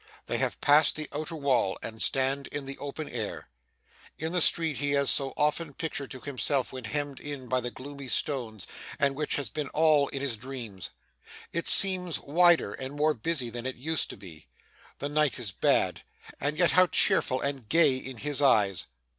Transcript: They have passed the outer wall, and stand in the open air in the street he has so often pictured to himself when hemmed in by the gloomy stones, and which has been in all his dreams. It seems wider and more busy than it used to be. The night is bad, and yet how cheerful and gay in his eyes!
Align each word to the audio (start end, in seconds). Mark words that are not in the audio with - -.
They 0.25 0.39
have 0.39 0.59
passed 0.61 0.95
the 0.95 1.07
outer 1.13 1.35
wall, 1.35 1.77
and 1.83 2.01
stand 2.01 2.47
in 2.47 2.65
the 2.65 2.79
open 2.79 3.07
air 3.07 3.49
in 4.17 4.31
the 4.31 4.41
street 4.41 4.79
he 4.79 4.93
has 4.93 5.11
so 5.11 5.31
often 5.37 5.75
pictured 5.75 6.09
to 6.09 6.19
himself 6.19 6.73
when 6.73 6.85
hemmed 6.85 7.19
in 7.19 7.47
by 7.47 7.61
the 7.61 7.69
gloomy 7.69 8.07
stones, 8.07 8.65
and 8.97 9.13
which 9.15 9.35
has 9.35 9.51
been 9.51 9.67
in 9.67 9.75
all 9.75 10.07
his 10.11 10.37
dreams. 10.37 10.89
It 11.53 11.67
seems 11.67 12.17
wider 12.19 12.73
and 12.73 12.95
more 12.95 13.13
busy 13.13 13.51
than 13.51 13.67
it 13.67 13.75
used 13.75 14.09
to 14.09 14.17
be. 14.17 14.47
The 14.97 15.07
night 15.07 15.37
is 15.37 15.51
bad, 15.51 16.01
and 16.39 16.57
yet 16.57 16.71
how 16.71 16.87
cheerful 16.87 17.39
and 17.39 17.69
gay 17.69 17.95
in 17.95 18.17
his 18.17 18.41
eyes! 18.41 18.87